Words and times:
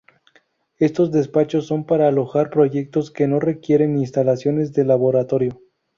Estos 0.79 1.11
despachos 1.11 1.67
son 1.67 1.85
para 1.85 2.07
alojar 2.07 2.49
proyectos 2.49 3.11
que 3.11 3.27
no 3.27 3.39
requieren 3.39 3.99
instalaciones 3.99 4.73
de 4.73 4.83
laboratorio. 4.85 5.61